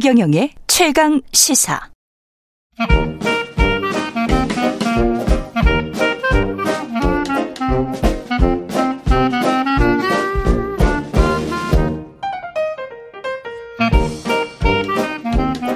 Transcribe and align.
최경영의 0.00 0.52
최강 0.68 1.20
시사. 1.32 1.90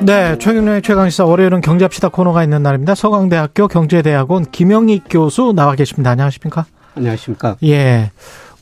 네, 0.03 0.37
최경련의 0.39 0.83
최강시사 0.83 1.25
월요일은 1.25 1.61
경제합시다 1.61 2.09
코너가 2.09 2.43
있는 2.43 2.63
날입니다. 2.63 2.95
서강대학교 2.95 3.69
경제대학원 3.69 4.51
김영희 4.51 5.03
교수 5.09 5.53
나와 5.55 5.75
계십니다. 5.75 6.11
안녕하십니까? 6.11 6.67
안녕하십니까? 6.97 7.57
예. 7.65 8.11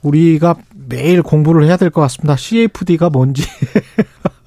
우리가 0.02 0.57
매일 0.88 1.23
공부를 1.23 1.65
해야 1.66 1.77
될 1.77 1.91
것 1.91 2.01
같습니다. 2.02 2.37
CFD가 2.37 3.09
뭔지. 3.11 3.43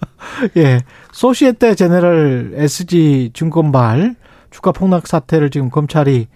예. 0.57 0.81
소시에테 1.11 1.75
제네럴 1.75 2.53
SG 2.55 3.31
증권발 3.33 4.15
주가 4.51 4.71
폭락 4.71 5.07
사태를 5.07 5.49
지금 5.49 5.69
검찰이 5.69 6.27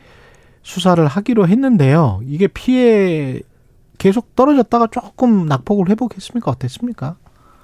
수사를 0.63 1.05
하기로 1.05 1.47
했는데요. 1.47 2.21
이게 2.25 2.47
피해 2.47 3.39
계속 3.97 4.35
떨어졌다가 4.35 4.87
조금 4.91 5.45
낙폭을 5.45 5.89
회복했습니까? 5.89 6.51
어땠습니까? 6.51 7.15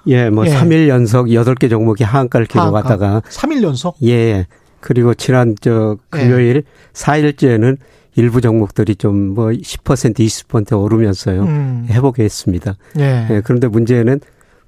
예, 0.06 0.30
뭐 0.30 0.46
예. 0.46 0.50
3일 0.54 0.88
연속 0.88 1.26
8개 1.26 1.70
종목이 1.70 2.04
하한가를 2.04 2.46
기록하다가 2.46 3.22
3일 3.28 3.62
연속? 3.62 3.96
예. 4.04 4.46
그리고 4.80 5.14
지난 5.14 5.54
저 5.60 5.96
금요일 6.10 6.56
예. 6.56 6.62
4일째는 6.92 7.78
일부 8.16 8.40
종목들이 8.40 8.94
좀 8.96 9.34
뭐 9.34 9.48
10% 9.48 10.18
20% 10.18 10.80
오르면서요. 10.80 11.42
음. 11.42 11.86
회복했습니다. 11.88 12.74
예. 12.98 13.26
예. 13.30 13.42
그런데 13.44 13.66
문제는 13.66 14.20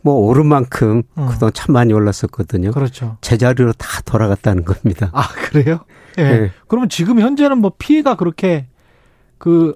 뭐 0.07 0.15
오른 0.15 0.47
만큼 0.47 1.03
음. 1.19 1.27
그동안 1.27 1.53
참 1.53 1.73
많이 1.73 1.93
올랐었거든요. 1.93 2.71
그렇죠. 2.71 3.17
제자리로 3.23 3.73
다 3.73 4.03
돌아갔다는 4.05 4.65
겁니다. 4.65 5.11
아, 5.13 5.27
그래요? 5.33 5.81
예. 6.21 6.23
예. 6.23 6.51
그러면 6.69 6.89
지금 6.89 7.19
현재는 7.19 7.59
뭐 7.59 7.73
피해가 7.77 8.15
그렇게 8.15 8.69
그, 9.37 9.75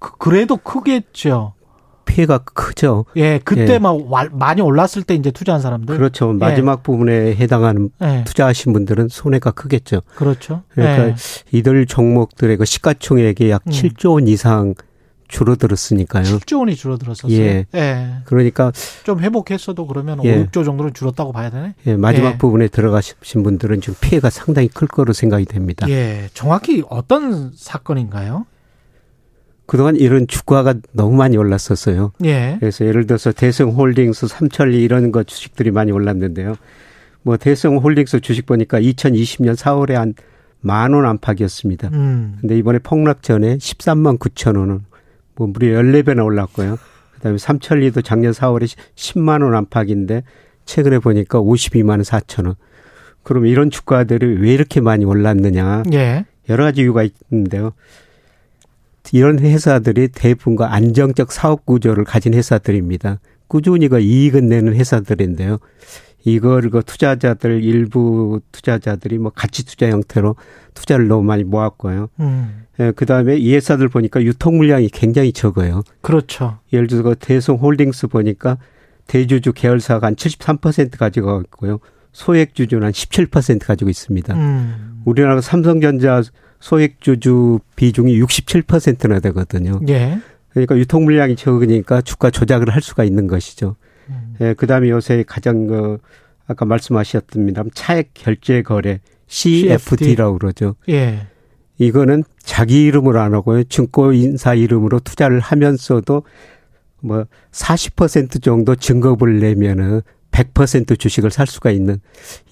그 0.00 0.16
그래도 0.18 0.56
크겠죠. 0.56 1.54
피해가 2.06 2.38
크죠. 2.38 3.04
예, 3.14 3.38
그때 3.44 3.74
예. 3.74 3.78
막 3.78 4.10
와- 4.10 4.26
많이 4.32 4.62
올랐을 4.62 5.04
때 5.06 5.14
이제 5.14 5.30
투자한 5.30 5.60
사람들. 5.60 5.96
그렇죠. 5.96 6.32
마지막 6.32 6.82
부분에 6.82 7.36
해당하는 7.36 7.90
예. 8.02 8.24
투자하신 8.26 8.72
분들은 8.72 9.08
손해가 9.10 9.52
크겠죠. 9.52 10.00
그렇죠. 10.16 10.62
그러니까 10.70 11.08
예. 11.10 11.14
이들 11.52 11.86
종목들의 11.86 12.56
그 12.56 12.64
시가총액이 12.64 13.48
약 13.50 13.62
음. 13.64 13.70
7조 13.70 14.14
원 14.14 14.26
이상 14.26 14.74
줄어들었으니까요. 15.28 16.24
7조 16.24 16.60
원이 16.60 16.74
줄어들었었어요. 16.74 17.32
예. 17.38 17.66
예. 17.74 18.08
그러니까 18.24 18.72
좀 19.04 19.20
회복했어도 19.20 19.86
그러면 19.86 20.20
예. 20.24 20.36
5, 20.40 20.46
6조 20.46 20.64
정도는 20.64 20.94
줄었다고 20.94 21.32
봐야 21.32 21.50
되네. 21.50 21.74
예, 21.86 21.96
마지막 21.96 22.32
예. 22.34 22.38
부분에 22.38 22.68
들어가신 22.68 23.42
분들은 23.42 23.80
지금 23.80 23.94
피해가 24.00 24.30
상당히 24.30 24.68
클 24.68 24.88
거로 24.88 25.12
생각이 25.12 25.44
됩니다. 25.44 25.88
예. 25.88 26.28
정확히 26.34 26.82
어떤 26.88 27.52
사건인가요? 27.54 28.46
그동안 29.66 29.96
이런 29.96 30.26
주가가 30.26 30.74
너무 30.92 31.14
많이 31.16 31.36
올랐었어요. 31.36 32.12
예. 32.24 32.56
그래서 32.58 32.86
예를 32.86 33.06
들어서 33.06 33.32
대성홀딩스, 33.32 34.26
삼천리 34.28 34.82
이런 34.82 35.12
거 35.12 35.22
주식들이 35.22 35.70
많이 35.70 35.92
올랐는데요. 35.92 36.54
뭐 37.22 37.36
대성홀딩스 37.36 38.20
주식 38.20 38.46
보니까 38.46 38.80
2020년 38.80 39.54
4월에 39.56 39.92
한 39.92 40.14
만 40.60 40.92
원 40.92 41.06
안팎이었습니다. 41.06 41.88
음. 41.92 42.36
근데 42.40 42.58
이번에 42.58 42.80
폭락 42.80 43.22
전에 43.22 43.58
13만 43.58 44.18
9천 44.18 44.58
원은 44.58 44.80
뭐 45.38 45.46
무려 45.46 45.80
14배나 45.80 46.24
올랐고요. 46.24 46.76
그다음에 47.14 47.38
삼천리도 47.38 48.02
작년 48.02 48.32
4월에 48.32 48.68
10만 48.94 49.42
원 49.42 49.54
안팎인데 49.54 50.24
최근에 50.66 50.98
보니까 50.98 51.40
52만 51.40 51.90
원 51.90 52.02
4천 52.02 52.46
원. 52.46 52.54
그럼 53.22 53.46
이런 53.46 53.70
주가들이 53.70 54.40
왜 54.40 54.52
이렇게 54.52 54.80
많이 54.80 55.04
올랐느냐? 55.04 55.84
예. 55.92 56.24
여러 56.48 56.64
가지 56.64 56.82
이유가 56.82 57.06
있는데요. 57.30 57.72
이런 59.12 59.38
회사들이 59.38 60.08
대부분과 60.08 60.72
안정적 60.74 61.32
사업 61.32 61.64
구조를 61.64 62.04
가진 62.04 62.34
회사들입니다. 62.34 63.20
꾸준히 63.46 63.88
그 63.88 64.00
이익은 64.00 64.46
내는 64.46 64.74
회사들인데요. 64.74 65.58
이걸 66.24 66.68
그 66.70 66.82
투자자들 66.84 67.62
일부 67.62 68.40
투자자들이 68.52 69.18
뭐 69.18 69.30
가치 69.34 69.64
투자 69.64 69.88
형태로 69.88 70.36
투자를 70.74 71.08
너무 71.08 71.22
많이 71.22 71.44
모았고요. 71.44 72.08
음. 72.20 72.64
예, 72.80 72.92
그다음에 72.92 73.36
이 73.36 73.54
회사들 73.54 73.88
보니까 73.88 74.22
유통 74.22 74.58
물량이 74.58 74.88
굉장히 74.90 75.32
적어요. 75.32 75.82
그렇죠. 76.00 76.58
예를 76.72 76.86
들어서 76.86 77.02
그 77.02 77.14
대성 77.18 77.56
홀딩스 77.56 78.08
보니까 78.08 78.58
대주주 79.06 79.52
계열사가 79.54 80.06
한 80.06 80.14
73% 80.14 80.98
가지고 80.98 81.40
있고요. 81.46 81.80
소액 82.12 82.54
주주는 82.54 82.84
한 82.84 82.92
17% 82.92 83.64
가지고 83.64 83.90
있습니다. 83.90 84.34
음. 84.34 85.02
우리나라 85.04 85.40
삼성전자 85.40 86.22
소액 86.60 87.00
주주 87.00 87.60
비중이 87.76 88.20
67%나 88.20 89.20
되거든요. 89.20 89.80
예. 89.88 90.18
그러니까 90.50 90.76
유통 90.76 91.04
물량이 91.04 91.36
적으니까 91.36 92.00
주가 92.00 92.30
조작을 92.30 92.70
할 92.70 92.82
수가 92.82 93.04
있는 93.04 93.26
것이죠. 93.26 93.76
음. 94.40 94.46
예, 94.46 94.54
그다음에 94.54 94.88
요새 94.90 95.24
가장 95.26 95.66
그 95.66 95.98
아까 96.46 96.64
말씀하셨습니다. 96.64 97.64
차액 97.74 98.10
결제 98.14 98.62
거래 98.62 99.00
CFD라고 99.26 100.38
그러죠. 100.38 100.76
예. 100.88 101.26
이거는 101.78 102.24
자기 102.42 102.84
이름으로 102.84 103.20
안 103.20 103.34
하고요. 103.34 103.64
증권인사 103.64 104.54
이름으로 104.54 105.00
투자를 105.00 105.38
하면서도 105.40 106.22
뭐 107.00 107.24
40% 107.52 108.42
정도 108.42 108.74
증거를 108.74 109.38
내면은 109.40 110.00
100% 110.32 110.98
주식을 110.98 111.30
살 111.30 111.46
수가 111.46 111.70
있는 111.70 112.00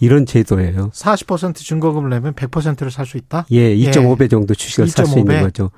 이런 0.01 0.27
제도예요. 0.27 0.91
40% 0.91 1.57
증거금을 1.57 2.11
내면 2.11 2.35
100%를 2.35 2.91
살 2.91 3.07
수 3.07 3.17
있다? 3.17 3.47
예, 3.51 3.75
2.5배 3.75 4.31
정도 4.31 4.55
주식을 4.55 4.89
살수 4.89 5.17
2.5배? 5.17 5.19
있는 5.19 5.43
거죠. 5.43 5.71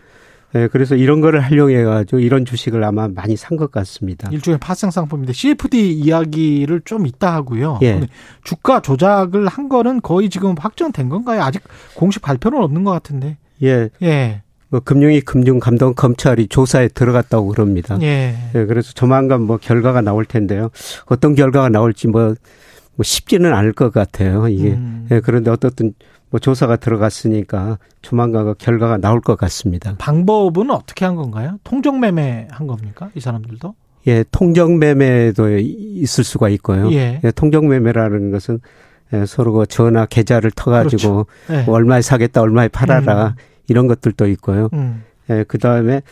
예, 0.55 0.67
그래서 0.69 0.95
이런 0.95 1.21
거를 1.21 1.41
활용해 1.41 1.85
가지고 1.85 2.21
이런 2.21 2.45
주식을 2.47 2.83
아마 2.83 3.07
많이 3.09 3.37
산 3.37 3.59
것 3.59 3.71
같습니다. 3.71 4.29
일종의 4.31 4.59
파생 4.59 4.91
상품인데 4.91 5.33
CFD 5.33 5.93
이야기를 5.93 6.83
좀 6.85 7.07
이따 7.07 7.35
하고요. 7.35 7.81
예. 7.83 8.01
주가 8.45 8.81
조작을 8.81 9.47
한 9.49 9.69
거는 9.69 10.01
거의 10.01 10.31
지금 10.31 10.55
확정된 10.59 11.09
건가요? 11.09 11.43
아직 11.43 11.63
공식 11.95 12.23
발표는 12.23 12.63
없는 12.63 12.85
것 12.85 12.93
같은데. 12.93 13.37
예, 13.63 13.91
예. 14.03 14.43
뭐 14.71 14.81
금융위 14.81 15.23
금융감독 15.23 15.97
검찰이 15.97 16.47
조사에 16.49 16.89
들어갔다고 16.89 17.49
그럽니다. 17.49 17.99
예. 18.03 18.37
예, 18.55 18.65
그래서 18.67 18.93
조만간 18.93 19.43
뭐 19.43 19.57
결과가 19.57 20.03
나올 20.03 20.25
텐데요. 20.25 20.71
어떤 21.07 21.35
결과가 21.35 21.69
나올지 21.69 22.07
뭐, 22.07 22.35
뭐 22.99 23.05
쉽지는 23.05 23.55
않을 23.55 23.73
것 23.75 23.93
같아요. 23.93 24.49
이게. 24.49 24.73
음. 24.73 25.07
예, 25.13 25.21
그런데 25.21 25.53
어떻든 25.53 25.95
뭐 26.31 26.41
조사가 26.41 26.77
들어갔으니까 26.77 27.79
조만간 28.03 28.45
그 28.45 28.55
결과가 28.59 28.99
나올 28.99 29.21
것 29.21 29.39
같습니다. 29.39 29.95
방법은 29.99 30.73
어떻게 30.73 31.05
한 31.05 31.15
건가요? 31.15 31.59
통정매매 31.63 32.49
한 32.51 32.67
겁니까? 32.67 33.11
이 33.15 33.21
사람들도? 33.21 33.73
예, 34.09 34.25
통정매매도 34.33 35.59
있을 35.59 36.25
수가 36.25 36.49
있고요. 36.49 36.91
예. 36.93 37.21
예, 37.23 37.31
통정매매라는 37.31 38.33
것은 38.33 38.59
예, 39.13 39.27
서로 39.27 39.53
그 39.53 39.67
전화 39.67 40.05
계좌를 40.05 40.51
터가지고 40.51 41.29
예. 41.51 41.63
뭐 41.63 41.77
얼마에 41.77 42.03
사겠다, 42.03 42.41
얼마에 42.43 42.67
팔아라 42.67 43.29
음. 43.29 43.33
이런 43.69 43.87
것들도 43.87 44.27
있고요. 44.27 44.71
음. 44.73 45.05
예, 45.31 45.45
그 45.47 45.59
다음에 45.59 46.03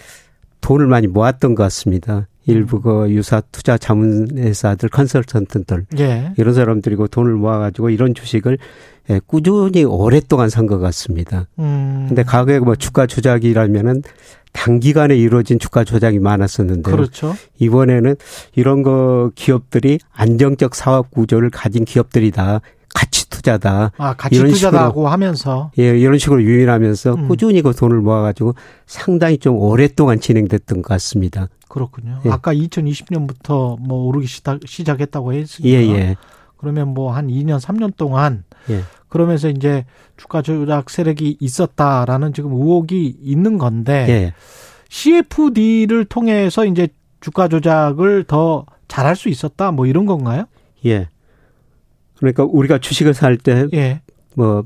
돈을 0.60 0.86
많이 0.86 1.08
모았던 1.08 1.56
것 1.56 1.64
같습니다. 1.64 2.28
일부 2.46 2.76
음. 2.76 2.82
그 2.82 3.10
유사 3.10 3.40
투자 3.52 3.76
자문회사들, 3.76 4.88
컨설턴트들 4.88 5.86
예. 5.98 6.32
이런 6.36 6.54
사람들이고 6.54 7.08
돈을 7.08 7.32
모아가지고 7.32 7.90
이런 7.90 8.14
주식을 8.14 8.58
예, 9.10 9.20
꾸준히 9.26 9.84
오랫동안 9.84 10.48
산 10.48 10.66
것 10.66 10.78
같습니다. 10.78 11.46
음. 11.58 12.06
근데 12.08 12.22
과거에 12.22 12.58
뭐 12.58 12.74
주가 12.76 13.06
조작이라면은 13.06 14.02
단기간에 14.52 15.16
이루어진 15.16 15.58
주가 15.58 15.84
조작이 15.84 16.18
많았었는데요. 16.18 16.94
그렇죠. 16.96 17.34
이번에는 17.58 18.16
이런 18.54 18.82
거 18.82 19.30
기업들이 19.34 19.98
안정적 20.12 20.74
사업 20.74 21.10
구조를 21.10 21.50
가진 21.50 21.84
기업들이다. 21.84 22.60
가치 22.94 23.25
투자다. 23.46 23.92
아, 23.96 24.14
같이 24.14 24.36
이런 24.36 24.50
투자다고 24.50 25.08
하면서. 25.08 25.70
예, 25.78 25.98
이런 25.98 26.18
식으로 26.18 26.42
유인하면서 26.42 27.14
음. 27.14 27.28
꾸준히 27.28 27.62
그 27.62 27.72
돈을 27.72 28.00
모아 28.00 28.22
가지고 28.22 28.54
상당히 28.86 29.38
좀 29.38 29.56
오랫동안 29.56 30.20
진행됐던 30.20 30.82
것 30.82 30.88
같습니다. 30.88 31.48
그렇군요. 31.68 32.20
예. 32.26 32.30
아까 32.30 32.52
2020년부터 32.54 33.78
뭐 33.80 34.06
오르기 34.06 34.26
시작, 34.26 34.60
시작했다고 34.64 35.34
예, 35.34 35.38
했으니까. 35.40 35.96
예. 35.96 36.16
그러면 36.56 36.94
뭐 36.94 37.12
한 37.12 37.28
2년, 37.28 37.60
3년 37.60 37.96
동안 37.96 38.44
예. 38.70 38.82
그러면서 39.08 39.48
이제 39.48 39.84
주가 40.16 40.42
조작 40.42 40.90
세력이 40.90 41.36
있었다라는 41.40 42.32
지금 42.32 42.52
의혹이 42.52 43.18
있는 43.22 43.58
건데 43.58 44.06
예. 44.08 44.34
CFD를 44.88 46.06
통해서 46.06 46.64
이제 46.64 46.88
주가 47.20 47.48
조작을 47.48 48.24
더 48.24 48.64
잘할 48.88 49.16
수 49.16 49.28
있었다 49.28 49.70
뭐 49.70 49.86
이런 49.86 50.06
건가요? 50.06 50.44
예. 50.86 51.08
그러니까 52.18 52.44
우리가 52.44 52.78
주식을 52.78 53.14
살때 53.14 53.66
예. 53.74 54.00
뭐 54.34 54.64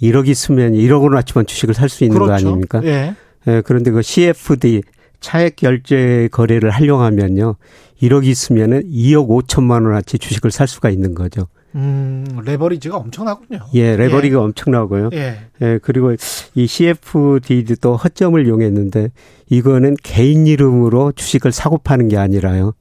1억 0.00 0.28
있으면 0.28 0.72
1억 0.72 1.02
원어치만 1.02 1.46
주식을 1.46 1.74
살 1.74 1.88
수 1.88 2.04
있는 2.04 2.18
거 2.18 2.26
그렇죠. 2.26 2.48
아닙니까? 2.48 2.80
예. 2.84 3.14
예, 3.46 3.62
그런데 3.64 3.90
그 3.90 4.02
CFD 4.02 4.82
차액 5.20 5.56
결제 5.56 6.28
거래를 6.32 6.70
활용하면요. 6.70 7.56
1억 8.02 8.24
있으면은 8.26 8.82
2억 8.90 9.28
5천만 9.28 9.84
원어치 9.84 10.18
주식을 10.18 10.50
살 10.50 10.66
수가 10.66 10.90
있는 10.90 11.14
거죠. 11.14 11.46
음, 11.74 12.26
레버리지가 12.44 12.96
엄청나군요. 12.96 13.60
예, 13.74 13.96
레버리가 13.96 14.38
예. 14.38 14.42
엄청나고요. 14.42 15.10
예. 15.14 15.38
예, 15.62 15.78
그리고 15.82 16.14
이 16.54 16.66
CFD도 16.66 17.76
또 17.80 17.96
허점을 17.96 18.44
이용했는데 18.46 19.10
이거는 19.48 19.96
개인 20.02 20.46
이름으로 20.46 21.12
주식을 21.12 21.52
사고 21.52 21.78
파는 21.78 22.08
게 22.08 22.16
아니라요. 22.18 22.72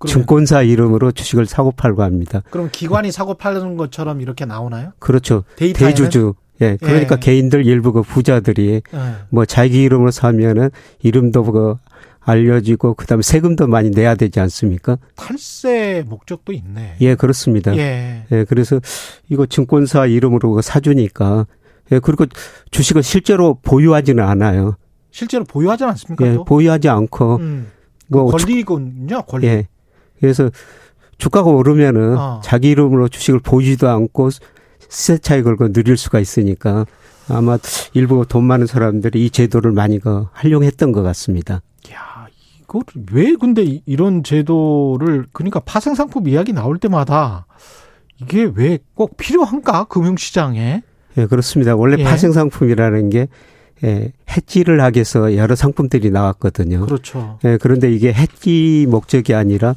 그러면, 0.00 0.12
증권사 0.12 0.62
이름으로 0.62 1.12
주식을 1.12 1.46
사고 1.46 1.70
팔고 1.72 2.02
합니다. 2.02 2.42
그럼 2.50 2.70
기관이 2.72 3.12
사고 3.12 3.34
파는 3.34 3.76
것처럼 3.76 4.20
이렇게 4.20 4.44
나오나요? 4.46 4.92
그렇죠. 4.98 5.44
데이터에는? 5.56 5.94
대주주. 5.94 6.34
예, 6.62 6.76
그러니까 6.80 7.16
예. 7.16 7.20
개인들 7.20 7.66
일부 7.66 7.92
그 7.92 8.02
부자들이 8.02 8.82
예. 8.92 9.14
뭐 9.30 9.44
자기 9.44 9.82
이름으로 9.82 10.10
사면은 10.10 10.70
이름도 11.02 11.44
그 11.44 11.76
알려지고 12.20 12.94
그다음에 12.94 13.22
세금도 13.22 13.66
많이 13.66 13.90
내야 13.90 14.14
되지 14.14 14.40
않습니까? 14.40 14.98
탈세 15.16 16.04
목적도 16.06 16.52
있네. 16.52 16.96
예, 17.00 17.14
그렇습니다. 17.14 17.74
예. 17.76 18.26
예, 18.30 18.44
그래서 18.44 18.80
이거 19.28 19.46
증권사 19.46 20.06
이름으로 20.06 20.60
사주니까 20.60 21.46
예, 21.92 21.98
그리고 21.98 22.26
주식을 22.70 23.02
실제로 23.02 23.58
보유하지는 23.62 24.22
않아요. 24.22 24.76
실제로 25.10 25.44
보유하지 25.44 25.84
않습니까? 25.84 26.26
예, 26.26 26.36
보유하지 26.46 26.88
않고 26.88 27.36
음, 27.36 27.70
뭐 28.08 28.26
권리군요, 28.26 29.22
권리. 29.22 29.46
예. 29.46 29.66
그래서 30.20 30.50
주가가 31.18 31.50
오르면은 31.50 32.16
어. 32.18 32.40
자기 32.42 32.70
이름으로 32.70 33.08
주식을 33.08 33.40
보이지도 33.40 33.88
않고 33.88 34.30
시세 34.88 35.18
차익 35.18 35.44
걸고 35.44 35.72
누릴 35.72 35.96
수가 35.96 36.20
있으니까 36.20 36.86
아마 37.28 37.58
일부 37.92 38.24
돈 38.26 38.44
많은 38.44 38.66
사람들이 38.66 39.24
이 39.24 39.30
제도를 39.30 39.72
많이 39.72 39.98
그 39.98 40.26
활용했던 40.32 40.92
것 40.92 41.02
같습니다. 41.02 41.62
야, 41.92 42.26
이거 42.60 42.80
왜 43.12 43.34
근데 43.38 43.80
이런 43.86 44.24
제도를 44.24 45.26
그러니까 45.32 45.60
파생 45.60 45.94
상품 45.94 46.26
이야기 46.28 46.52
나올 46.52 46.78
때마다 46.78 47.46
이게 48.20 48.50
왜 48.54 48.78
꼭 48.94 49.16
필요한가 49.16 49.84
금융시장에? 49.84 50.82
예, 51.16 51.26
그렇습니다. 51.26 51.74
원래 51.76 51.96
예. 52.00 52.04
파생 52.04 52.32
상품이라는 52.32 53.10
게 53.10 53.28
예, 53.84 54.12
해지를 54.30 54.80
하기 54.82 54.98
위해서 54.98 55.36
여러 55.36 55.54
상품들이 55.54 56.10
나왔거든요. 56.10 56.84
그렇죠. 56.84 57.38
예, 57.44 57.58
그런데 57.60 57.90
이게 57.92 58.12
해지 58.12 58.86
목적이 58.88 59.34
아니라 59.34 59.74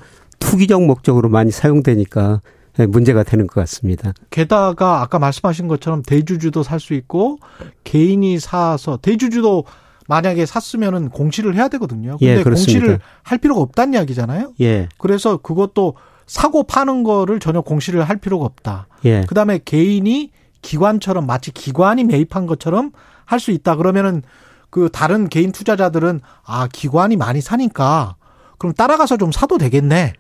투기적 0.49 0.83
목적으로 0.85 1.29
많이 1.29 1.51
사용되니까 1.51 2.41
예, 2.79 2.85
문제가 2.87 3.23
되는 3.23 3.45
것 3.47 3.61
같습니다. 3.61 4.13
게다가 4.31 5.01
아까 5.01 5.19
말씀하신 5.19 5.67
것처럼 5.67 6.01
대주주도 6.03 6.63
살 6.63 6.79
수 6.79 6.93
있고 6.95 7.37
개인이 7.83 8.39
사서 8.39 8.97
대주주도 8.97 9.65
만약에 10.07 10.45
샀으면은 10.45 11.09
공시를 11.09 11.55
해야 11.55 11.67
되거든요. 11.69 12.17
근데 12.17 12.39
예, 12.39 12.43
공시를 12.43 12.99
할 13.21 13.37
필요가 13.37 13.61
없다는 13.61 13.93
이야기잖아요. 13.93 14.53
예. 14.61 14.89
그래서 14.97 15.37
그것도 15.37 15.95
사고 16.25 16.63
파는 16.63 17.03
거를 17.03 17.39
전혀 17.39 17.61
공시를 17.61 18.03
할 18.03 18.17
필요가 18.17 18.45
없다. 18.45 18.87
예. 19.05 19.21
그다음에 19.27 19.59
개인이 19.63 20.31
기관처럼 20.61 21.25
마치 21.27 21.51
기관이 21.51 22.03
매입한 22.05 22.47
것처럼 22.47 22.91
할 23.25 23.39
수 23.39 23.51
있다. 23.51 23.75
그러면은 23.75 24.23
그 24.69 24.89
다른 24.91 25.29
개인 25.29 25.51
투자자들은 25.51 26.21
아, 26.45 26.67
기관이 26.71 27.15
많이 27.17 27.39
사니까 27.41 28.15
그럼 28.57 28.73
따라가서 28.73 29.17
좀 29.17 29.31
사도 29.31 29.57
되겠네. 29.57 30.13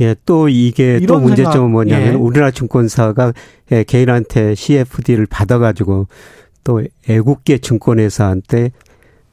예, 0.00 0.14
또 0.24 0.48
이게 0.48 1.00
또 1.06 1.18
문제점은 1.18 1.70
뭐냐면 1.70 2.08
예. 2.08 2.14
우리나라 2.14 2.50
증권사가 2.50 3.32
예, 3.72 3.84
개인한테 3.84 4.54
CFD를 4.54 5.26
받아가지고 5.26 6.06
또 6.64 6.82
애국계 7.08 7.58
증권회사한테 7.58 8.72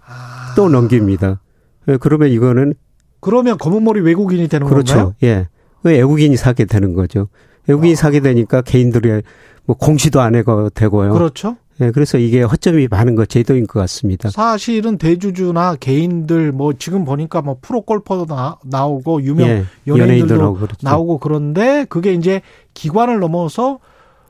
아. 0.06 0.54
또 0.56 0.70
넘깁니다. 0.70 1.42
예, 1.88 1.98
그러면 1.98 2.30
이거는 2.30 2.74
그러면 3.20 3.58
검은머리 3.58 4.02
외국인이 4.02 4.48
되는 4.48 4.68
그렇죠. 4.68 4.96
건가요? 4.96 5.16
예, 5.24 5.48
그 5.84 5.92
애국인이 5.92 6.36
사게 6.38 6.66
되는 6.66 6.94
거죠. 6.94 7.28
외국인이 7.68 7.94
아. 7.94 7.96
사게 7.96 8.20
되니까 8.20 8.62
개인들이 8.62 9.22
뭐 9.66 9.76
공시도 9.76 10.22
안 10.22 10.36
해가 10.36 10.70
되고요. 10.74 11.14
그렇죠. 11.14 11.58
예, 11.82 11.92
그래서 11.92 12.18
이게 12.18 12.42
허점이 12.42 12.88
많은 12.90 13.16
것 13.16 13.28
제도인 13.28 13.68
것 13.68 13.80
같습니다. 13.82 14.30
사실은 14.30 14.98
대주주나 14.98 15.76
개인들 15.76 16.52
뭐 16.54 16.74
지금 16.74 17.04
보니까 17.04 17.42
뭐 17.42 17.58
프로 17.62 17.82
골퍼도 17.82 18.34
나, 18.34 18.58
나오고 18.64 19.24
유명 19.24 19.50
예, 19.50 19.66
연예인들도 19.86 20.42
나오고, 20.42 20.60
그렇죠. 20.60 20.78
나오고 20.82 21.18
그런데 21.20 21.86
그게 21.90 22.14
이제 22.14 22.42
기관을 22.74 23.20
넘어서 23.20 23.80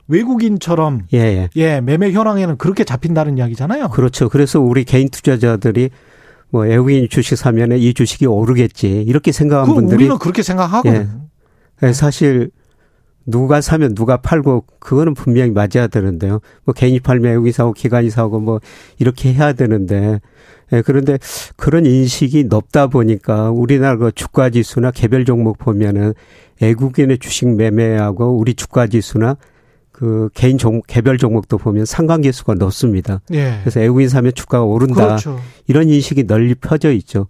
외국인처럼 0.07 1.03
예, 1.13 1.19
예. 1.19 1.49
예, 1.55 1.81
매매 1.81 2.11
현황에는 2.11 2.57
그렇게 2.57 2.83
잡힌다는 2.83 3.37
이야기잖아요. 3.37 3.89
그렇죠. 3.89 4.29
그래서 4.29 4.59
우리 4.59 4.83
개인 4.83 5.09
투자자들이 5.09 5.91
뭐 6.49 6.63
외국인 6.63 7.07
주식 7.09 7.35
사면은 7.35 7.77
이 7.77 7.93
주식이 7.93 8.25
오르겠지 8.25 9.03
이렇게 9.07 9.31
생각한 9.31 9.73
분들이 9.73 9.95
우리는 9.95 10.17
그렇게 10.17 10.41
생각하거든. 10.41 10.93
예. 11.83 11.87
예, 11.87 11.93
사실 11.93 12.49
누가 13.25 13.61
사면 13.61 13.95
누가 13.95 14.17
팔고 14.17 14.65
그거는 14.79 15.13
분명히 15.13 15.51
맞아야 15.51 15.87
되는데요. 15.87 16.39
뭐 16.63 16.73
개인이 16.73 16.99
팔면 16.99 17.31
외국인 17.31 17.51
사고 17.51 17.73
기관이 17.73 18.09
사고 18.09 18.39
뭐 18.39 18.59
이렇게 18.99 19.33
해야 19.33 19.53
되는데 19.53 20.21
예, 20.71 20.81
그런데 20.81 21.17
그런 21.55 21.85
인식이 21.85 22.45
높다 22.45 22.87
보니까 22.87 23.51
우리나라 23.51 23.97
그 23.97 24.11
주가 24.11 24.49
지수나 24.49 24.91
개별 24.91 25.25
종목 25.25 25.57
보면은 25.57 26.13
외국인의 26.61 27.19
주식 27.19 27.47
매매하고 27.47 28.37
우리 28.37 28.53
주가 28.53 28.87
지수나 28.87 29.37
그 29.91 30.29
개인 30.33 30.57
종 30.57 30.81
개별 30.87 31.17
종목도 31.17 31.57
보면 31.57 31.85
상관계수가 31.85 32.55
높습니다. 32.55 33.21
예. 33.31 33.59
그래서 33.61 33.79
외국인 33.79 34.09
사면 34.09 34.33
주가가 34.33 34.63
오른다. 34.63 35.05
그렇죠. 35.05 35.39
이런 35.67 35.89
인식이 35.89 36.25
널리 36.25 36.53
펴져 36.55 36.91
있죠. 36.91 37.27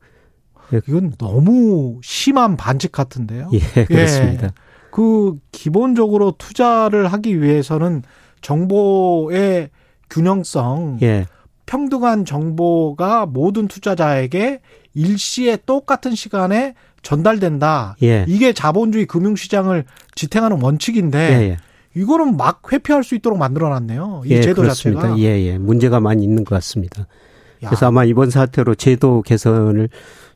예. 0.73 0.81
이건 0.87 1.13
너무 1.17 1.99
심한 2.01 2.57
반칙 2.57 2.91
같은데요. 2.91 3.49
예, 3.53 3.85
그렇습니다. 3.85 4.47
예. 4.47 4.64
그 4.95 5.35
기본적으로 5.51 6.35
투자를 6.37 7.07
하기 7.07 7.41
위해서는 7.41 8.01
정보의 8.39 9.69
균형성, 10.09 10.99
예. 11.01 11.25
평등한 11.65 12.23
정보가 12.23 13.25
모든 13.25 13.67
투자자에게 13.67 14.61
일시에 14.93 15.57
똑같은 15.65 16.15
시간에 16.15 16.75
전달된다. 17.01 17.97
예. 18.03 18.23
이게 18.29 18.53
자본주의 18.53 19.05
금융시장을 19.05 19.83
지탱하는 20.15 20.61
원칙인데 20.61 21.17
예, 21.19 21.43
예. 21.49 21.57
이거는 21.93 22.37
막 22.37 22.61
회피할 22.71 23.03
수 23.03 23.15
있도록 23.15 23.37
만들어놨네요. 23.37 24.21
이 24.25 24.29
예, 24.29 24.41
제도 24.41 24.61
그렇습니다. 24.61 25.01
자체가. 25.09 25.19
예, 25.19 25.41
예. 25.43 25.57
문제가 25.57 25.99
많이 25.99 26.23
있는 26.23 26.45
것 26.45 26.55
같습니다. 26.55 27.01
야. 27.63 27.67
그래서 27.67 27.87
아마 27.87 28.05
이번 28.05 28.29
사태로 28.29 28.75
제도 28.75 29.23
개선을 29.23 29.89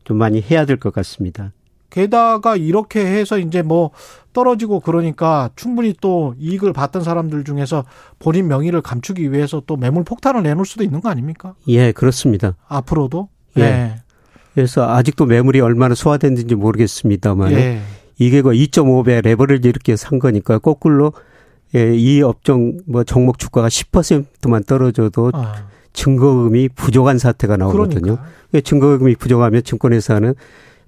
좀 0.03 0.17
많이 0.17 0.41
해야 0.41 0.65
될 0.65 0.75
것 0.75 0.91
같습니다. 0.93 1.53
게다가 1.89 2.55
이렇게 2.55 3.05
해서 3.05 3.39
이제 3.39 3.61
뭐 3.61 3.91
떨어지고 4.33 4.79
그러니까 4.79 5.49
충분히 5.55 5.93
또 5.99 6.35
이익을 6.39 6.73
받던 6.73 7.03
사람들 7.03 7.43
중에서 7.43 7.83
본인 8.19 8.47
명의를 8.47 8.81
감추기 8.81 9.31
위해서 9.31 9.61
또 9.65 9.75
매물 9.75 10.03
폭탄을 10.03 10.43
내놓을 10.43 10.65
수도 10.65 10.83
있는 10.83 11.01
거 11.01 11.09
아닙니까? 11.09 11.55
예, 11.67 11.91
그렇습니다. 11.91 12.55
앞으로도? 12.67 13.29
예. 13.57 13.61
네. 13.61 13.95
그래서 14.53 14.89
아직도 14.89 15.25
매물이 15.25 15.61
얼마나 15.61 15.95
소화됐는지 15.95 16.55
모르겠습니다만 16.55 17.51
예. 17.53 17.81
이게 18.17 18.41
그 18.41 18.51
2.5배 18.51 19.23
레버리지 19.23 19.67
이렇게 19.67 19.95
산 19.95 20.19
거니까 20.19 20.59
거꾸로 20.59 21.13
예, 21.75 21.95
이 21.95 22.21
업종 22.21 22.79
뭐 22.87 23.03
종목 23.03 23.39
주가가 23.39 23.67
10%만 23.67 24.63
떨어져도 24.63 25.31
아. 25.33 25.67
증거금이 25.93 26.69
부족한 26.69 27.17
사태가 27.17 27.57
나오거든요. 27.57 28.01
그러니까. 28.01 28.25
예, 28.53 28.61
증거금이 28.61 29.15
부족하면 29.15 29.63
증권회사는 29.63 30.33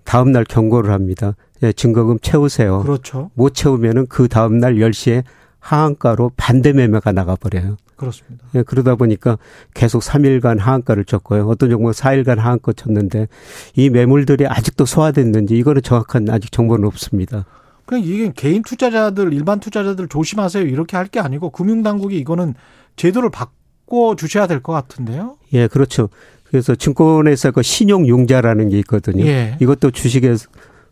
다음 0.03 0.31
날 0.31 0.43
경고를 0.43 0.91
합니다. 0.91 1.35
예, 1.63 1.71
증거금 1.71 2.19
채우세요. 2.21 2.79
그렇죠. 2.81 3.31
못 3.35 3.53
채우면은 3.53 4.07
그 4.07 4.27
다음 4.27 4.57
날 4.59 4.75
10시에 4.75 5.23
하한가로 5.59 6.31
반대 6.37 6.73
매매가 6.73 7.11
나가버려요. 7.11 7.77
그렇습니다. 7.95 8.45
예, 8.55 8.63
그러다 8.63 8.95
보니까 8.95 9.37
계속 9.75 10.01
3일간 10.01 10.57
하한가를 10.59 11.05
쳤고요. 11.05 11.47
어떤 11.47 11.69
종목 11.69 11.91
4일간 11.91 12.37
하한가 12.37 12.73
쳤는데 12.73 13.27
이 13.75 13.89
매물들이 13.91 14.47
아직도 14.47 14.85
소화됐는지 14.85 15.55
이거는 15.57 15.83
정확한 15.83 16.27
아직 16.31 16.51
정보는 16.51 16.87
없습니다. 16.87 17.45
그냥 17.85 18.03
이게 18.03 18.31
개인 18.35 18.63
투자자들, 18.63 19.33
일반 19.33 19.59
투자자들 19.59 20.07
조심하세요. 20.07 20.63
이렇게 20.65 20.97
할 20.97 21.07
게 21.07 21.19
아니고 21.19 21.51
금융당국이 21.51 22.17
이거는 22.17 22.55
제도를 22.95 23.29
바꿔 23.29 24.15
주셔야 24.17 24.47
될 24.47 24.61
것 24.63 24.73
같은데요. 24.73 25.37
예, 25.53 25.67
그렇죠. 25.67 26.09
그래서 26.51 26.75
증권회사 26.75 27.51
그 27.51 27.63
신용융자라는 27.63 28.69
게 28.69 28.79
있거든요. 28.79 29.25
예. 29.25 29.57
이것도 29.61 29.91
주식에서 29.91 30.49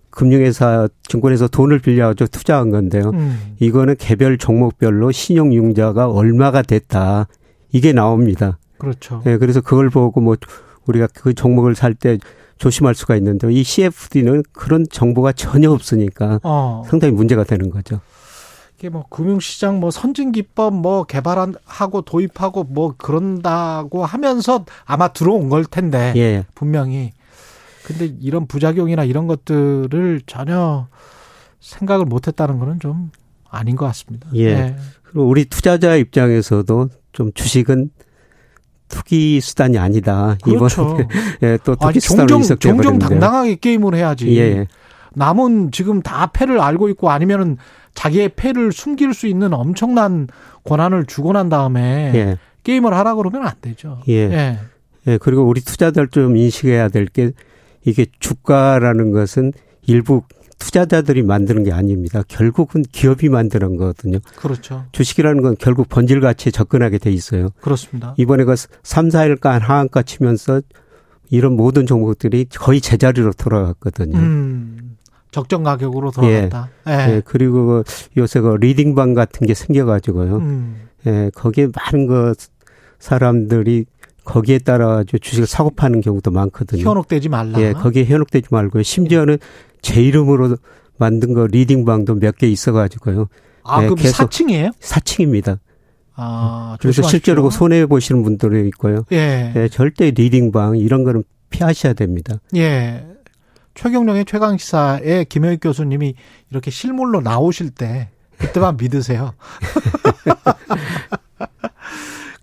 금융회사 0.10 0.88
증권에서 1.08 1.50
돈을 1.50 1.80
빌려가지고 1.80 2.28
투자한 2.28 2.72
건데요. 2.72 3.12
음. 3.14 3.56
이거는 3.60 3.96
개별 4.00 4.38
종목별로 4.38 5.12
신용융자가 5.12 6.10
얼마가 6.10 6.62
됐다. 6.62 7.28
이게 7.72 7.94
나옵니다. 7.94 8.58
그렇죠. 8.78 9.22
예, 9.26 9.38
그래서 9.38 9.60
그걸 9.62 9.90
보고 9.90 10.22
뭐 10.22 10.38
우리가 10.88 11.08
그 11.14 11.34
종목을 11.34 11.76
살 11.76 11.94
때 11.94 12.18
조심할 12.58 12.94
수가 12.94 13.16
있는데 13.18 13.52
이 13.52 13.64
CFD는 13.64 14.44
그런 14.52 14.86
정보가 14.90 15.32
전혀 15.32 15.72
없으니까 15.72 16.40
어. 16.44 16.84
상당히 16.88 17.14
문제가 17.14 17.44
되는 17.44 17.70
거죠. 17.70 18.02
이게 18.80 18.88
뭐 18.88 19.06
금융시장 19.10 19.82
뭐 19.82 19.92
선진 19.92 20.32
기법 20.32 20.74
뭐 20.74 21.04
개발하고 21.04 22.02
도입하고 22.04 22.64
뭐 22.64 22.96
그런다고 22.98 24.06
하면서 24.06 24.64
아마 24.86 25.10
들어온 25.10 25.50
걸 25.50 25.66
텐데 25.66 26.14
예. 26.16 26.46
분명히 26.56 27.12
근데 27.84 28.06
이런 28.22 28.48
부작용이나 28.48 29.04
이런 29.04 29.28
것들을 29.28 30.22
전혀 30.26 30.88
생각을 31.60 32.06
못했다는 32.06 32.58
거는 32.58 32.80
좀 32.80 33.12
아닌 33.50 33.76
것 33.76 33.86
같습니다. 33.88 34.30
예. 34.36 34.54
네. 34.54 34.76
그리고 35.04 35.28
우리 35.28 35.44
투자자 35.44 35.98
입장에서도 35.98 36.88
좀 37.12 37.34
주식은 37.34 37.90
투기 38.88 39.42
수단이 39.42 39.78
아니다. 39.78 40.38
그렇죠. 40.42 40.98
이번에 41.02 41.08
예, 41.44 41.58
또 41.66 41.76
투기 41.76 42.00
수단으로 42.00 42.28
종종, 42.28 42.58
종종 42.58 43.00
당당하게 43.00 43.56
게임을 43.56 43.94
해야지. 43.96 44.38
예. 44.38 44.68
남은 45.16 45.72
지금 45.72 46.02
다 46.02 46.28
패를 46.28 46.60
알고 46.60 46.90
있고 46.90 47.10
아니면은 47.10 47.58
자기의 47.96 48.30
패를 48.36 48.72
숨길 48.72 49.14
수 49.14 49.28
있는 49.28 49.54
엄청난 49.54 50.28
권한을 50.64 51.06
주고 51.06 51.34
난 51.34 51.50
다음에 51.50 52.12
예. 52.16 52.38
게임을 52.64 52.94
하라 52.94 53.16
그러면 53.16 53.46
안 53.48 53.54
되죠. 53.62 54.00
예. 54.08 54.14
예. 54.14 54.60
예. 55.08 55.18
그리고 55.18 55.44
우리 55.44 55.62
투자자들 55.62 56.10
좀 56.10 56.38
인식해야 56.38 56.90
될 56.90 57.08
게 57.08 57.32
이게 57.86 58.06
주가라는 58.20 59.12
것은 59.12 59.54
일부 59.88 60.24
투자자들이 60.60 61.24
만드는 61.24 61.64
게 61.64 61.72
아닙니다. 61.72 62.22
결국은 62.28 62.84
기업이 62.92 63.30
만드는 63.30 63.78
거거든요. 63.78 64.20
그렇죠. 64.36 64.84
주식이라는 64.92 65.42
건 65.42 65.56
결국 65.58 65.88
번질 65.88 66.20
가치에 66.20 66.52
접근하게 66.52 66.98
돼 66.98 67.12
있어요. 67.12 67.50
그렇습니다. 67.62 68.14
이번에 68.18 68.44
그 68.44 68.56
3, 68.84 69.08
4일간 69.08 69.60
하한가 69.62 70.02
치면서 70.04 70.62
이런 71.30 71.56
모든 71.56 71.86
종목들이 71.86 72.46
거의 72.54 72.82
제자리로 72.82 73.32
돌아갔거든요. 73.34 74.18
음, 74.18 74.89
적정 75.32 75.64
가격으로 75.64 76.12
돌아갔다. 76.12 76.70
예. 76.88 76.92
예. 76.92 77.16
예. 77.16 77.22
그리고 77.24 77.66
그 77.66 77.84
요새 78.18 78.40
그 78.40 78.56
리딩방 78.60 79.14
같은 79.14 79.46
게 79.48 79.54
생겨가지고요. 79.54 80.38
음. 80.38 80.82
예. 81.08 81.30
거기에 81.36 81.68
많은 81.76 82.08
그 82.08 82.34
사람들이 83.00 83.86
거기에 84.26 84.60
따라 84.60 85.04
주식을 85.04 85.48
사고 85.48 85.70
파는 85.72 86.02
경우도 86.02 86.32
많거든요. 86.32 86.84
현혹되지 86.84 87.30
말라. 87.30 87.60
예, 87.62 87.74
거기에 87.74 88.06
현혹되지 88.06 88.50
말고요. 88.52 88.84
심지어는 88.84 89.38
제 89.82 90.02
이름으로 90.04 90.58
만든 90.98 91.34
거 91.34 91.48
리딩방도 91.48 92.16
몇 92.16 92.36
개 92.38 92.48
있어가지고요. 92.48 93.28
아, 93.64 93.80
예, 93.82 93.86
그럼 93.86 93.96
계속 93.96 94.30
4층이에요? 94.30 94.72
4층입니다. 94.80 95.58
아, 96.16 96.78
그래서 96.80 97.02
실제로 97.02 97.44
그 97.44 97.50
손해 97.50 97.86
보시는 97.86 98.22
분들이 98.24 98.68
있고요. 98.68 99.06
예. 99.14 99.54
예. 99.56 99.68
절대 99.70 100.12
리딩방 100.12 100.78
이런 100.78 101.04
거는 101.06 101.24
피하셔야 101.50 101.94
됩니다. 101.94 102.36
예. 102.56 103.08
최경령의 103.74 104.26
최강 104.26 104.58
시사에 104.58 105.24
김영익 105.26 105.60
교수님이 105.62 106.16
이렇게 106.50 106.72
실물로 106.72 107.22
나오실 107.22 107.72
때 107.72 108.10
그때만 108.38 108.78
믿으세요. 108.78 109.34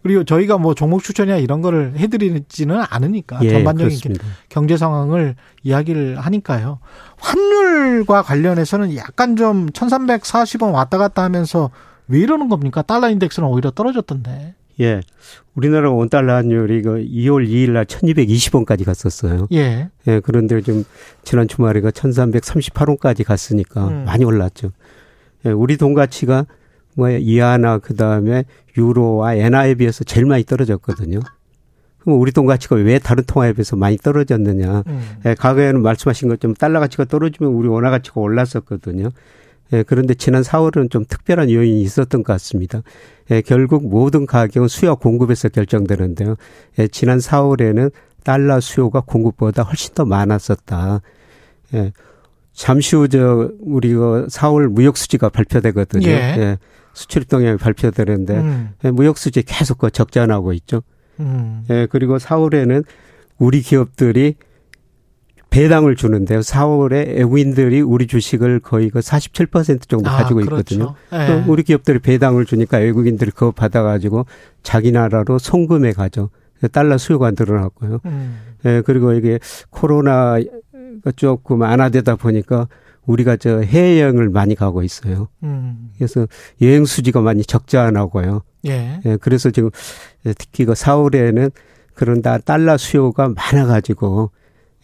그리고 0.03 0.23
저희가 0.23 0.57
뭐 0.59 0.75
종목 0.75 1.03
추천이나 1.03 1.37
이런 1.37 1.63
거를 1.63 1.95
해드리지는 1.97 2.81
않으니까 2.89 3.41
예, 3.43 3.51
전반적인 3.51 3.89
그렇습니다. 3.89 4.25
경제 4.49 4.77
상황을 4.77 5.35
이야기를 5.65 6.21
하니까요. 6.21 6.79
환율과 7.19 8.23
관련해서는 8.23 8.95
약간 8.95 9.35
좀 9.35 9.67
1340원 9.71 10.73
왔다 10.73 10.97
갔다 10.97 11.25
하면서 11.25 11.71
왜 12.07 12.21
이러는 12.21 12.49
겁니까? 12.49 12.83
달러 12.83 13.11
인덱스는 13.11 13.49
오히려 13.49 13.73
떨어졌던데. 13.73 14.55
예. 14.81 15.01
우리나라 15.55 15.91
원달러 15.91 16.35
환율이 16.35 16.83
그 16.83 16.97
2월 16.99 17.49
2일 17.49 17.71
날 17.71 17.87
1220원까지 17.87 18.85
갔었어요. 18.85 19.49
예. 19.53 19.89
예, 20.07 20.21
그런데 20.21 20.61
좀 20.61 20.85
지난 21.25 21.49
주말에 21.49 21.81
가 21.81 21.91
1338원까지 21.91 23.25
갔으니까 23.25 23.89
음. 23.89 24.05
많이 24.05 24.25
올랐죠. 24.25 24.71
예, 25.47 25.51
우리 25.51 25.77
돈 25.77 25.95
가치가 25.95 26.47
뭐 26.95 27.11
이하나 27.11 27.79
그다음에 27.79 28.45
유로와 28.77 29.35
엔화에 29.35 29.75
비해서 29.75 30.05
제일 30.05 30.27
많이 30.27 30.45
떨어졌거든요. 30.45 31.21
그럼 31.99 32.21
우리 32.21 32.33
돈 32.33 32.47
가치가 32.47 32.77
왜 32.77 32.99
다른 32.99 33.25
통화에 33.25 33.53
비해서 33.53 33.77
많이 33.77 33.97
떨어졌느냐? 33.97 34.85
음. 34.87 35.03
예, 35.25 35.35
과거에는 35.35 35.83
말씀하신 35.83 36.29
것처럼 36.29 36.55
달러 36.55 36.81
가치가 36.81 37.05
떨어지면 37.05 37.53
우리 37.53 37.69
원화 37.69 37.91
가치가 37.91 38.21
올랐었거든요. 38.21 39.11
예, 39.73 39.83
그런데 39.83 40.15
지난 40.15 40.43
4월은 40.43 40.91
좀 40.91 41.05
특별한 41.05 41.51
요인이 41.51 41.81
있었던 41.83 42.23
것 42.23 42.33
같습니다. 42.35 42.83
예, 43.31 43.41
결국 43.41 43.89
모든 43.89 44.27
가격은 44.27 44.69
수요 44.69 44.97
공급에서 44.97 45.49
결정되는데요. 45.49 46.37
예, 46.79 46.89
지난 46.89 47.19
4월에는 47.19 47.91
달러 48.23 48.61
수요가 48.61 49.01
공급보다 49.01 49.63
훨씬 49.63 49.95
더 49.95 50.05
많았었다. 50.05 51.01
예, 51.75 51.93
잠시 52.53 52.97
후 52.97 53.09
저 53.09 53.51
우리 53.61 53.93
그 53.93 54.27
4월 54.31 54.69
무역 54.69 54.97
수지가 54.97 55.29
발표되거든요. 55.29 56.09
예. 56.09 56.13
예. 56.13 56.59
수출 56.95 57.25
동향이 57.25 57.59
발표되는데 57.59 58.37
음. 58.39 58.71
예, 58.85 58.91
무역 58.91 59.19
수지 59.19 59.43
계속 59.43 59.79
그 59.79 59.91
적자 59.91 60.25
나고 60.27 60.53
있죠. 60.55 60.83
음. 61.21 61.65
예, 61.71 61.87
그리고 61.91 62.17
4월에는 62.17 62.85
우리 63.39 63.61
기업들이 63.61 64.37
배당을 65.51 65.97
주는데요. 65.97 66.41
4월에 66.41 67.17
외국인들이 67.17 67.81
우리 67.81 68.07
주식을 68.07 68.61
거의 68.61 68.91
그 68.91 68.99
47% 68.99 69.89
정도 69.89 70.11
아, 70.11 70.19
가지고 70.19 70.41
있거든요. 70.43 70.95
그렇죠. 71.09 71.33
예. 71.33 71.45
우리 71.47 71.63
기업들이 71.63 71.99
배당을 71.99 72.45
주니까 72.45 72.79
외국인들이 72.79 73.31
그거 73.31 73.53
받아가지고 73.53 74.27
자기 74.63 74.93
나라로 74.93 75.39
송금해 75.39 75.93
가죠. 75.93 76.31
달러 76.73 76.99
수요가 76.99 77.31
늘어났고요. 77.31 78.01
음. 78.07 78.39
예, 78.65 78.83
그리고 78.85 79.13
이게 79.13 79.39
코로나 79.71 80.39
조금 81.17 81.61
완화되다 81.61 82.17
보니까 82.17 82.69
우리가 83.07 83.37
저 83.37 83.61
해외여행을 83.61 84.31
많이 84.31 84.55
가고 84.55 84.83
있어요. 84.83 85.29
음. 85.43 85.91
그래서 85.97 86.27
여행 86.61 86.85
수지가 86.85 87.21
많이 87.21 87.45
적자 87.45 87.91
나고요. 87.91 88.43
예. 88.67 89.01
예. 89.05 89.17
그래서 89.21 89.51
지금 89.51 89.71
특히 90.37 90.65
그 90.65 90.73
4월에는 90.73 91.53
그런 91.95 92.21
다 92.21 92.39
달러 92.39 92.77
수요가 92.77 93.29
많아가지고 93.29 94.31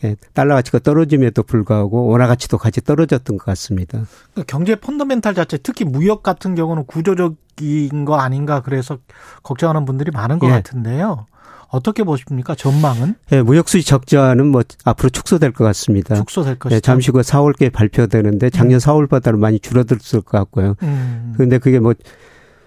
예, 0.05 0.17
달러 0.35 0.55
가치가 0.55 0.79
떨어짐에도 0.79 1.43
불구하고 1.43 2.07
원화 2.07 2.27
가치도 2.27 2.59
같이 2.59 2.81
떨어졌던 2.81 3.39
것 3.39 3.45
같습니다. 3.45 4.03
그러니까 4.33 4.45
경제 4.47 4.75
펀더멘탈 4.77 5.35
자체 5.35 5.59
특히 5.59 5.85
무역 5.85 6.23
같은 6.23 6.55
경우는 6.55 6.85
구조적인 6.87 8.05
거 8.05 8.17
아닌가 8.17 8.61
그래서 8.61 8.99
걱정하는 9.43 9.85
분들이 9.85 10.11
많은 10.11 10.39
것 10.39 10.49
예. 10.49 10.53
같은데요. 10.53 11.27
어떻게 11.69 12.05
보십니까? 12.05 12.55
전망은? 12.55 13.15
예, 13.33 13.41
무역 13.41 13.69
수지 13.69 13.85
적자는 13.85 14.47
뭐 14.47 14.63
앞으로 14.85 15.09
축소될 15.09 15.53
것 15.53 15.65
같습니다. 15.65 16.17
축소될 16.17 16.59
것이다. 16.59 16.77
예, 16.77 16.81
잠시 16.81 17.11
후 17.11 17.21
4월께 17.21 17.73
발표되는데 17.73 18.51
작년 18.51 18.77
음. 18.77 18.79
4월보다는 18.79 19.39
많이 19.39 19.59
줄어들었을 19.59 20.21
것 20.21 20.39
같고요. 20.39 20.75
음. 20.83 21.33
그런데 21.35 21.57
그게 21.59 21.79
뭐 21.81 21.95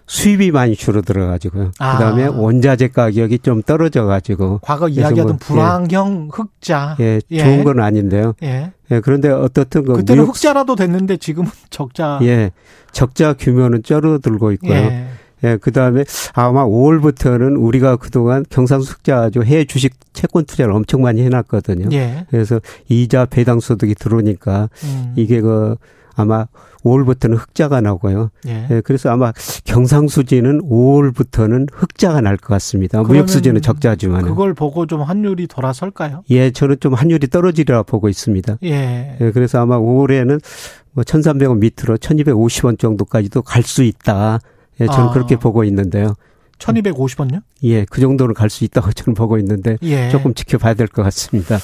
수입이 0.07 0.51
많이 0.51 0.75
줄어들어 0.75 1.27
가지고요. 1.27 1.71
아. 1.79 1.97
그다음에 1.97 2.25
원자재 2.27 2.89
가격이 2.89 3.39
좀 3.39 3.61
떨어져 3.61 4.05
가지고 4.05 4.59
과거 4.61 4.87
이야기하던 4.87 5.25
뭐, 5.25 5.37
불황형 5.39 6.25
예. 6.25 6.29
흑자 6.31 6.97
예, 6.99 7.21
예, 7.31 7.43
좋은 7.43 7.63
건 7.63 7.79
아닌데요. 7.79 8.33
예. 8.43 8.71
예 8.91 8.99
그런데 8.99 9.29
어떻든 9.29 9.83
그 9.83 9.93
그때는 9.93 10.23
무역... 10.23 10.35
흑자라도 10.35 10.75
됐는데 10.75 11.17
지금은 11.17 11.49
적자 11.69 12.19
예. 12.21 12.51
적자 12.91 13.33
규모는 13.33 13.83
줄어들고 13.83 14.51
있고요. 14.53 14.73
예. 14.73 15.07
예, 15.43 15.57
그 15.57 15.71
다음에 15.71 16.03
아마 16.33 16.65
5월부터는 16.65 17.61
우리가 17.61 17.97
그동안 17.97 18.45
경상숙자 18.49 19.23
아주 19.23 19.43
해외 19.43 19.65
주식 19.65 19.93
채권 20.13 20.45
투자를 20.45 20.73
엄청 20.73 21.01
많이 21.01 21.21
해놨거든요. 21.23 21.89
예. 21.91 22.25
그래서 22.29 22.59
이자 22.87 23.25
배당 23.25 23.59
소득이 23.59 23.95
들어오니까 23.95 24.69
음. 24.83 25.13
이게 25.15 25.41
그 25.41 25.75
아마 26.15 26.45
5월부터는 26.83 27.35
흑자가 27.37 27.81
나고요. 27.81 28.29
예. 28.47 28.67
예. 28.69 28.81
그래서 28.81 29.09
아마 29.09 29.31
경상수지는 29.65 30.61
5월부터는 30.69 31.67
흑자가 31.73 32.21
날 32.21 32.37
것 32.37 32.47
같습니다. 32.55 33.01
무역수지는 33.01 33.61
적자지만. 33.61 34.23
그걸 34.23 34.53
보고 34.53 34.85
좀 34.85 35.01
환율이 35.01 35.47
돌아설까요? 35.47 36.23
예, 36.29 36.51
저는 36.51 36.77
좀 36.79 36.93
환율이 36.93 37.27
떨어지리라 37.27 37.83
보고 37.83 38.07
있습니다. 38.09 38.57
예. 38.63 39.17
예 39.19 39.31
그래서 39.31 39.59
아마 39.61 39.77
5월에는 39.79 40.39
뭐 40.91 41.03
1,300원 41.03 41.57
밑으로 41.59 41.97
1,250원 41.97 42.77
정도까지도 42.79 43.41
갈 43.41 43.63
수 43.63 43.83
있다. 43.83 44.39
예, 44.79 44.85
저는 44.85 45.09
아. 45.09 45.11
그렇게 45.11 45.35
보고 45.37 45.63
있는데요. 45.63 46.13
1250원요? 46.59 47.41
예, 47.63 47.85
그 47.85 47.99
정도는 47.99 48.33
갈 48.33 48.49
수 48.49 48.63
있다고 48.63 48.91
저는 48.93 49.13
보고 49.15 49.37
있는데 49.39 49.77
예. 49.83 50.09
조금 50.09 50.33
지켜봐야 50.33 50.73
될 50.75 50.87
것 50.87 51.03
같습니다. 51.03 51.57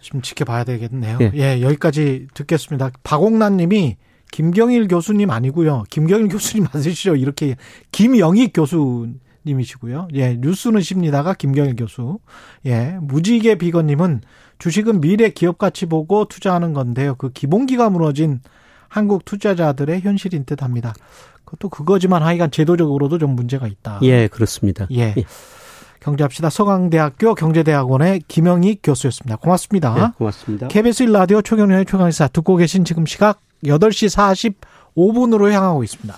좀 0.00 0.22
지켜봐야 0.22 0.64
되겠네요. 0.64 1.18
예. 1.20 1.32
예, 1.34 1.60
여기까지 1.62 2.28
듣겠습니다. 2.34 2.90
박옥란 3.02 3.56
님이 3.56 3.96
김경일 4.32 4.88
교수님 4.88 5.30
아니고요. 5.30 5.84
김경일 5.90 6.28
교수님 6.28 6.66
맞으시죠? 6.72 7.16
이렇게 7.16 7.56
김영익 7.92 8.52
교수님이시고요. 8.52 10.08
예, 10.14 10.36
뉴스는 10.36 10.80
쉽니다가 10.80 11.34
김경일 11.34 11.76
교수. 11.76 12.18
예, 12.66 12.98
무지개 13.00 13.56
비건님은 13.56 14.22
주식은 14.58 15.00
미래 15.00 15.30
기업 15.30 15.58
가치 15.58 15.86
보고 15.86 16.24
투자하는 16.26 16.72
건데요. 16.72 17.14
그 17.16 17.30
기본기가 17.30 17.90
무너진 17.90 18.40
한국 18.88 19.24
투자자들의 19.24 20.00
현실인 20.00 20.44
듯 20.44 20.62
합니다. 20.62 20.94
그것도 21.44 21.68
그거지만 21.68 22.22
하여간 22.22 22.50
제도적으로도 22.50 23.18
좀 23.18 23.36
문제가 23.36 23.66
있다. 23.66 24.00
예, 24.02 24.26
그렇습니다. 24.28 24.86
예. 24.90 25.14
예. 25.16 25.24
경제합시다. 26.00 26.50
서강대학교 26.50 27.34
경제대학원의 27.34 28.22
김영희 28.28 28.78
교수였습니다. 28.82 29.36
고맙습니다. 29.36 29.94
네, 29.94 30.06
고맙습니다. 30.18 30.68
KBS 30.68 31.06
1라디오 31.06 31.44
최경련의 31.44 31.86
최강의사 31.86 32.28
듣고 32.28 32.56
계신 32.56 32.84
지금 32.84 33.06
시각 33.06 33.40
8시 33.64 34.54
45분으로 34.94 35.50
향하고 35.50 35.82
있습니다. 35.84 36.14